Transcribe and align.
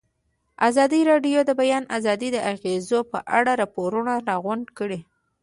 ازادي 0.67 1.01
راډیو 1.11 1.39
د 1.43 1.47
د 1.49 1.51
بیان 1.61 1.83
آزادي 1.97 2.29
د 2.33 2.37
اغېزو 2.53 2.99
په 3.11 3.19
اړه 3.37 3.51
ریپوټونه 3.61 4.13
راغونډ 4.27 4.65
کړي. 4.77 4.99